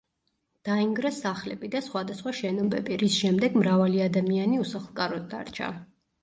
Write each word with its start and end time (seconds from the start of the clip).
დაინგრა 0.67 1.09
სახლები 1.17 1.69
და 1.75 1.81
სხვადასხვა 1.87 2.33
შენობები, 2.37 2.97
რის 3.03 3.19
შემდეგ 3.25 3.59
მრავალი 3.61 4.03
ადამიანი 4.07 4.63
უსახლკაროდ 4.65 5.31
დარჩა. 5.37 5.71